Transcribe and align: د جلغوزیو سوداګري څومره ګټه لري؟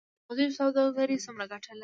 د 0.03 0.03
جلغوزیو 0.27 0.55
سوداګري 0.57 1.17
څومره 1.25 1.45
ګټه 1.51 1.71
لري؟ 1.75 1.79